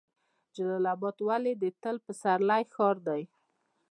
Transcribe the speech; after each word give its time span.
جلال 0.55 0.85
اباد 0.95 1.17
ولې 1.27 1.53
د 1.61 1.63
تل 1.81 1.95
پسرلي 2.05 2.63
ښار 2.73 2.95
دی؟ 3.07 3.21